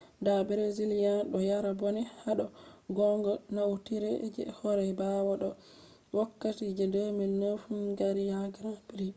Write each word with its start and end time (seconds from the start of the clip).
da 0.21 0.43
brazillian 0.43 1.31
do 1.31 1.39
yara 1.39 1.73
bone 1.73 2.03
hado 2.25 2.45
gonga 2.97 3.33
naunitere 3.53 4.09
je 4.35 4.43
hore 4.57 4.85
bawa 4.99 5.31
be 5.31 5.35
do’ii 5.41 5.59
wokkati 6.15 6.65
je 6.77 6.85
2009 6.87 7.57
hungarian 7.65 8.45
grand 8.55 8.79
prix 8.87 9.09